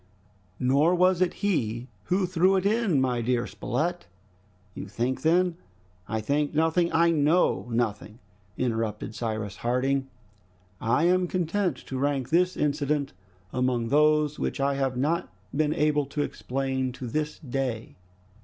"Nor 0.59 0.95
was 0.95 1.21
it 1.21 1.31
he 1.45 1.87
who 2.05 2.25
threw 2.25 2.55
it 2.55 2.65
in, 2.65 2.99
my 2.99 3.21
dear 3.21 3.45
Spilett." 3.45 4.07
"You 4.73 4.87
think 4.87 5.21
then" 5.21 5.57
"I 6.17 6.21
think 6.21 6.55
nothing, 6.55 6.89
I 6.91 7.11
know 7.11 7.67
nothing!" 7.69 8.17
interrupted 8.57 9.13
Cyrus 9.13 9.57
Harding. 9.57 10.07
"I 10.81 11.03
am 11.03 11.27
content 11.27 11.77
to 11.85 11.99
rank 11.99 12.29
this 12.29 12.57
incident 12.57 13.13
among 13.53 13.89
those 13.89 14.39
which 14.39 14.59
I 14.59 14.73
have 14.73 14.97
not 14.97 15.29
been 15.55 15.75
able 15.75 16.07
to 16.07 16.23
explain 16.23 16.91
to 16.93 17.05
this 17.05 17.37
day!" 17.37 17.95